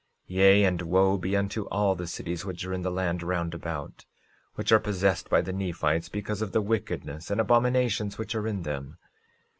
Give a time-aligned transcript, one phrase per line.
[0.31, 3.53] 13:16 Yea, and wo be unto all the cities which are in the land round
[3.53, 4.07] about,
[4.55, 8.63] which are possessed by the Nephites, because of the wickedness and abominations which are in
[8.63, 8.97] them.